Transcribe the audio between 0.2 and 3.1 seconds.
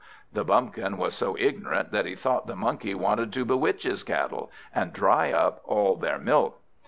The Bumpkin was so ignorant that he thought the Monkey